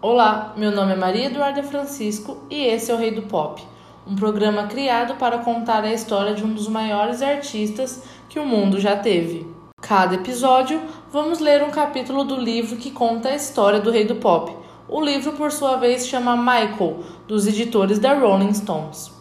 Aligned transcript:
Olá, 0.00 0.54
meu 0.56 0.70
nome 0.70 0.92
é 0.92 0.96
Maria 0.96 1.26
Eduarda 1.26 1.60
Francisco 1.60 2.38
e 2.48 2.66
esse 2.66 2.88
é 2.88 2.94
o 2.94 2.96
Rei 2.96 3.10
do 3.10 3.22
Pop, 3.22 3.60
um 4.06 4.14
programa 4.14 4.68
criado 4.68 5.16
para 5.16 5.38
contar 5.38 5.82
a 5.82 5.92
história 5.92 6.34
de 6.34 6.44
um 6.44 6.54
dos 6.54 6.68
maiores 6.68 7.20
artistas 7.20 8.00
que 8.28 8.38
o 8.38 8.46
mundo 8.46 8.78
já 8.78 8.94
teve. 8.94 9.44
Cada 9.82 10.14
episódio, 10.14 10.80
vamos 11.10 11.40
ler 11.40 11.64
um 11.64 11.72
capítulo 11.72 12.22
do 12.22 12.36
livro 12.36 12.76
que 12.76 12.92
conta 12.92 13.30
a 13.30 13.34
história 13.34 13.80
do 13.80 13.90
Rei 13.90 14.04
do 14.04 14.14
Pop. 14.14 14.56
O 14.88 15.00
livro, 15.00 15.32
por 15.32 15.50
sua 15.50 15.76
vez, 15.78 16.06
chama 16.06 16.36
Michael, 16.36 17.02
dos 17.26 17.48
editores 17.48 17.98
da 17.98 18.14
Rolling 18.14 18.54
Stones. 18.54 19.18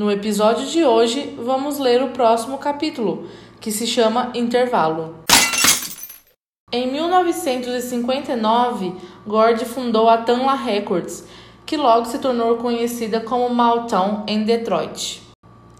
No 0.00 0.10
episódio 0.10 0.64
de 0.66 0.82
hoje, 0.82 1.36
vamos 1.38 1.78
ler 1.78 2.02
o 2.02 2.08
próximo 2.08 2.56
capítulo, 2.56 3.28
que 3.60 3.70
se 3.70 3.86
chama 3.86 4.32
Intervalo. 4.34 5.20
Em 6.72 6.90
1959, 6.90 8.94
Gord 9.26 9.64
fundou 9.66 10.08
a 10.08 10.16
Tanla 10.18 10.54
Records, 10.54 11.24
que 11.66 11.76
logo 11.76 12.06
se 12.06 12.18
tornou 12.18 12.56
conhecida 12.56 13.20
como 13.20 13.54
Motown 13.54 14.24
em 14.26 14.42
Detroit. 14.44 15.20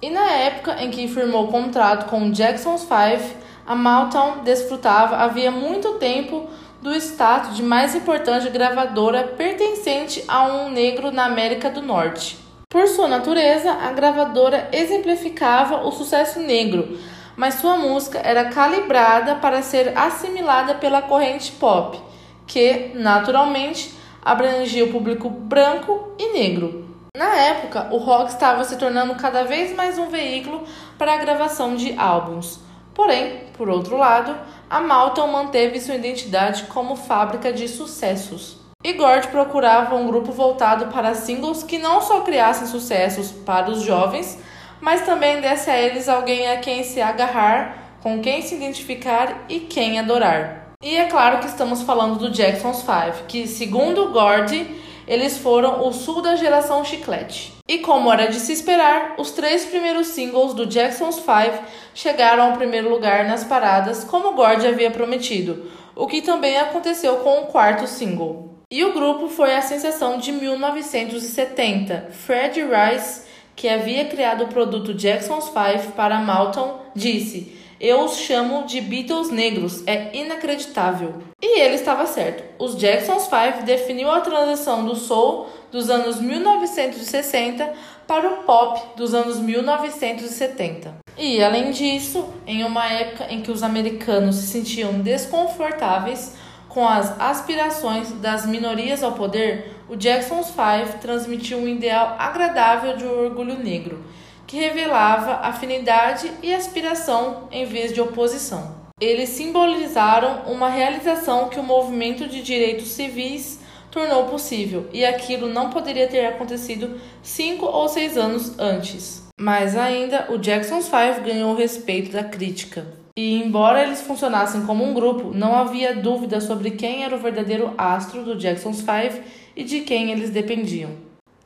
E 0.03 0.11
na 0.11 0.31
época 0.31 0.83
em 0.83 0.91
que 0.91 1.09
firmou 1.09 1.45
o 1.45 1.49
contrato 1.49 2.11
com 2.11 2.31
Jackson's 2.31 2.85
Five, 2.85 3.25
a 3.67 3.75
Motown 3.75 4.43
desfrutava 4.43 5.17
havia 5.17 5.51
muito 5.51 5.95
tempo 5.95 6.49
do 6.83 6.95
status 6.95 7.57
de 7.57 7.63
mais 7.63 7.95
importante 7.95 8.51
gravadora 8.51 9.25
pertencente 9.25 10.23
a 10.27 10.45
um 10.45 10.71
negro 10.71 11.11
na 11.11 11.27
América 11.27 11.69
do 11.71 11.83
Norte. 11.83 12.39
Por 12.69 12.89
sua 12.89 13.09
natureza, 13.09 13.73
a 13.73 13.93
gravadora 13.93 14.69
exemplificava 14.73 15.87
o 15.87 15.93
sucesso 15.93 16.41
negro, 16.41 16.99
mas 17.41 17.55
sua 17.55 17.75
música 17.75 18.21
era 18.23 18.51
calibrada 18.51 19.37
para 19.37 19.63
ser 19.63 19.97
assimilada 19.97 20.75
pela 20.75 21.01
corrente 21.01 21.51
pop, 21.53 21.99
que, 22.47 22.91
naturalmente, 22.95 23.95
abrangia 24.23 24.85
o 24.85 24.93
público 24.93 25.31
branco 25.31 26.13
e 26.19 26.35
negro. 26.35 26.85
Na 27.17 27.35
época, 27.35 27.89
o 27.93 27.97
rock 27.97 28.29
estava 28.29 28.63
se 28.65 28.77
tornando 28.77 29.15
cada 29.15 29.45
vez 29.45 29.75
mais 29.75 29.99
um 29.99 30.11
veículo 30.11 30.65
para 30.99 31.15
a 31.15 31.17
gravação 31.17 31.77
de 31.77 31.99
álbuns. 31.99 32.61
Porém, 32.93 33.45
por 33.57 33.71
outro 33.71 33.97
lado, 33.97 34.37
a 34.69 34.83
Malton 34.83 35.29
manteve 35.29 35.81
sua 35.81 35.95
identidade 35.95 36.65
como 36.65 36.95
fábrica 36.95 37.51
de 37.51 37.67
sucessos. 37.69 38.59
E 38.85 38.93
Gord 38.93 39.29
procurava 39.29 39.97
um 39.97 40.07
grupo 40.07 40.31
voltado 40.31 40.89
para 40.89 41.15
singles 41.15 41.63
que 41.63 41.79
não 41.79 42.03
só 42.03 42.21
criassem 42.21 42.67
sucessos 42.67 43.33
para 43.33 43.71
os 43.71 43.81
jovens, 43.81 44.39
mas 44.81 45.03
também 45.03 45.41
desse 45.41 45.71
a 45.71 45.79
eles 45.79 46.09
alguém 46.09 46.49
a 46.51 46.59
quem 46.59 46.83
se 46.83 47.01
agarrar, 47.01 47.99
com 48.03 48.21
quem 48.21 48.43
se 48.43 48.55
identificar 48.55 49.45
e 49.49 49.61
quem 49.61 49.99
adorar. 49.99 50.75
E 50.83 50.97
é 50.97 51.05
claro 51.05 51.41
que 51.41 51.47
estamos 51.47 51.83
falando 51.83 52.19
do 52.19 52.31
Jackson's 52.31 52.83
Five, 52.83 53.25
que, 53.29 53.47
segundo 53.47 54.11
Gord, 54.11 54.67
eles 55.07 55.37
foram 55.37 55.87
o 55.87 55.93
sul 55.93 56.23
da 56.23 56.37
geração 56.37 56.85
chiclete. 56.85 57.53
E 57.69 57.79
como 57.79 58.11
era 58.11 58.29
de 58.29 58.41
se 58.41 58.53
esperar, 58.53 59.15
os 59.19 59.33
três 59.33 59.67
primeiros 59.67 60.07
singles 60.07 60.55
do 60.55 60.67
Jackson's 60.67 61.19
Five 61.19 61.61
chegaram 61.95 62.45
ao 62.45 62.57
primeiro 62.57 62.89
lugar 62.89 63.27
nas 63.27 63.45
paradas, 63.45 64.05
como 64.05 64.33
Gord 64.33 64.67
havia 64.67 64.91
prometido, 64.91 65.71
o 65.95 66.07
que 66.07 66.23
também 66.23 66.57
aconteceu 66.59 67.17
com 67.17 67.41
o 67.41 67.47
quarto 67.47 67.87
single. 67.87 68.51
E 68.73 68.85
o 68.85 68.93
grupo 68.93 69.29
foi 69.29 69.55
a 69.55 69.61
sensação 69.61 70.17
de 70.17 70.33
1970. 70.33 72.09
Fred 72.13 72.63
Rice 72.63 73.23
que 73.61 73.69
havia 73.69 74.07
criado 74.07 74.45
o 74.45 74.49
produto 74.49 74.95
Jackson's 74.95 75.51
Five 75.51 75.93
para 75.93 76.19
Malton, 76.19 76.81
disse: 76.95 77.55
Eu 77.79 78.05
os 78.05 78.17
chamo 78.17 78.65
de 78.65 78.81
Beatles 78.81 79.31
negros, 79.31 79.83
é 79.87 80.17
inacreditável. 80.17 81.17
E 81.43 81.61
ele 81.61 81.75
estava 81.75 82.07
certo. 82.07 82.43
Os 82.59 82.75
Jackson's 82.75 83.27
Five 83.27 83.65
definiu 83.67 84.11
a 84.11 84.23
transição 84.23 84.87
do 84.87 84.97
soul 84.97 85.47
dos 85.71 85.91
anos 85.91 86.19
1960 86.23 87.71
para 88.07 88.31
o 88.31 88.45
pop 88.45 88.81
dos 88.97 89.13
anos 89.13 89.39
1970. 89.39 90.95
E 91.19 91.45
além 91.45 91.71
disso, 91.71 92.27
em 92.47 92.65
uma 92.65 92.91
época 92.91 93.27
em 93.29 93.43
que 93.43 93.51
os 93.51 93.63
americanos 93.63 94.37
se 94.37 94.47
sentiam 94.47 94.95
desconfortáveis 95.01 96.35
com 96.71 96.89
as 96.89 97.21
aspirações 97.21 98.11
das 98.13 98.47
minorias 98.47 99.03
ao 99.03 99.13
poder, 99.13 99.77
o 99.91 99.97
Jackson's 99.97 100.51
Five 100.51 100.99
transmitiu 101.01 101.59
um 101.59 101.67
ideal 101.67 102.15
agradável 102.17 102.97
de 102.97 103.05
orgulho 103.05 103.59
negro, 103.59 104.05
que 104.47 104.57
revelava 104.57 105.41
afinidade 105.47 106.31
e 106.41 106.55
aspiração 106.55 107.49
em 107.51 107.65
vez 107.65 107.93
de 107.93 108.01
oposição. 108.01 108.79
Eles 109.01 109.31
simbolizaram 109.31 110.43
uma 110.47 110.69
realização 110.69 111.49
que 111.49 111.59
o 111.59 111.65
movimento 111.65 112.29
de 112.29 112.41
direitos 112.41 112.87
civis 112.89 113.59
tornou 113.91 114.27
possível, 114.27 114.89
e 114.93 115.05
aquilo 115.05 115.49
não 115.49 115.71
poderia 115.71 116.07
ter 116.07 116.25
acontecido 116.25 117.01
cinco 117.21 117.67
ou 117.67 117.89
seis 117.89 118.17
anos 118.17 118.57
antes. 118.61 119.27
Mas 119.41 119.77
ainda, 119.77 120.27
o 120.31 120.39
Jackson's 120.39 120.89
Five 120.89 121.29
ganhou 121.29 121.53
o 121.53 121.57
respeito 121.57 122.13
da 122.13 122.23
crítica. 122.23 122.87
E 123.17 123.43
embora 123.43 123.83
eles 123.83 124.01
funcionassem 124.01 124.65
como 124.65 124.85
um 124.85 124.95
grupo, 124.95 125.33
não 125.35 125.57
havia 125.57 125.97
dúvida 125.97 126.41
sobre 126.41 126.71
quem 126.71 127.03
era 127.03 127.17
o 127.17 127.19
verdadeiro 127.19 127.75
astro 127.77 128.23
do 128.23 128.37
Jackson's 128.37 128.83
Five 128.83 129.21
e 129.57 129.65
de 129.65 129.81
quem 129.81 130.11
eles 130.11 130.31
dependiam. 130.31 130.91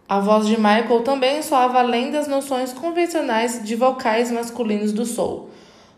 A 0.09 0.21
voz 0.21 0.47
de 0.47 0.57
Michael 0.57 1.01
também 1.03 1.43
soava 1.43 1.79
além 1.79 2.11
das 2.11 2.29
noções 2.29 2.73
convencionais 2.73 3.65
de 3.65 3.75
vocais 3.75 4.31
masculinos 4.31 4.93
do 4.93 5.07
soul, 5.07 5.49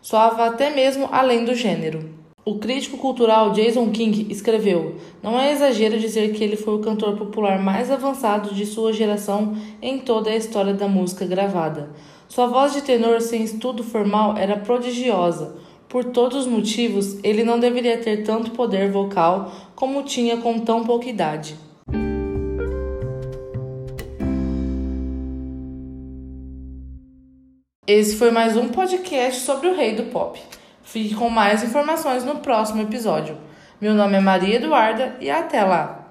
soava 0.01 0.45
até 0.45 0.69
mesmo 0.69 1.09
além 1.11 1.43
do 1.43 1.53
gênero. 1.53 2.17
O 2.45 2.59
crítico 2.59 2.97
cultural 2.97 3.51
Jason 3.51 3.91
King 3.91 4.25
escreveu: 4.31 4.95
Não 5.21 5.37
é 5.37 5.51
exagero 5.51 5.99
dizer 5.99 6.31
que 6.31 6.41
ele 6.41 6.55
foi 6.55 6.75
o 6.75 6.79
cantor 6.79 7.17
popular 7.17 7.59
mais 7.61 7.91
avançado 7.91 8.55
de 8.55 8.65
sua 8.65 8.93
geração 8.93 9.57
em 9.81 9.99
toda 9.99 10.29
a 10.29 10.35
história 10.37 10.73
da 10.73 10.87
música 10.87 11.25
gravada. 11.25 11.89
Sua 12.29 12.47
voz 12.47 12.71
de 12.71 12.83
tenor 12.83 13.19
sem 13.19 13.43
estudo 13.43 13.83
formal 13.83 14.37
era 14.37 14.55
prodigiosa. 14.55 15.57
Por 15.89 16.05
todos 16.05 16.45
os 16.45 16.47
motivos, 16.47 17.17
ele 17.21 17.43
não 17.43 17.59
deveria 17.59 17.97
ter 17.97 18.23
tanto 18.23 18.51
poder 18.51 18.89
vocal 18.89 19.51
como 19.75 20.03
tinha 20.03 20.37
com 20.37 20.57
tão 20.59 20.85
pouca 20.85 21.09
idade. 21.09 21.66
Esse 27.87 28.17
foi 28.17 28.31
mais 28.31 28.57
um 28.57 28.67
podcast 28.67 29.45
sobre 29.45 29.69
o 29.69 29.73
rei 29.73 29.95
do 29.95 30.11
pop. 30.11 30.37
Fique 30.83 31.15
com 31.15 31.29
mais 31.29 31.63
informações 31.63 32.25
no 32.25 32.39
próximo 32.39 32.81
episódio. 32.81 33.37
Meu 33.79 33.93
nome 33.93 34.17
é 34.17 34.19
Maria 34.19 34.57
Eduarda 34.57 35.15
e 35.21 35.29
até 35.29 35.63
lá! 35.63 36.06